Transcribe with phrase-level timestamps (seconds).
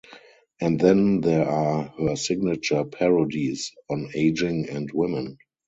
[0.59, 5.37] And then there are her signature parodies on aging and women.